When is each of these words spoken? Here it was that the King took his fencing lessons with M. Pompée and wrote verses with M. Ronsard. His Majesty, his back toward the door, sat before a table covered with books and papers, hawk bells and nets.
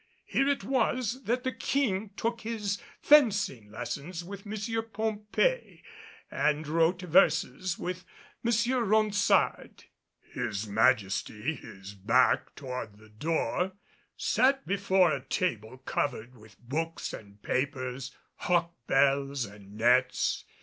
Here 0.25 0.47
it 0.49 0.63
was 0.63 1.25
that 1.25 1.43
the 1.43 1.51
King 1.51 2.09
took 2.17 2.41
his 2.41 2.81
fencing 3.03 3.69
lessons 3.69 4.23
with 4.23 4.47
M. 4.47 4.53
Pompée 4.53 5.83
and 6.31 6.67
wrote 6.67 7.03
verses 7.03 7.77
with 7.77 8.03
M. 8.43 8.51
Ronsard. 8.83 9.83
His 10.23 10.65
Majesty, 10.65 11.53
his 11.53 11.93
back 11.93 12.55
toward 12.55 12.97
the 12.97 13.09
door, 13.09 13.73
sat 14.17 14.65
before 14.65 15.11
a 15.11 15.21
table 15.21 15.77
covered 15.77 16.33
with 16.35 16.57
books 16.57 17.13
and 17.13 17.39
papers, 17.43 18.11
hawk 18.37 18.73
bells 18.87 19.45
and 19.45 19.77
nets. 19.77 20.45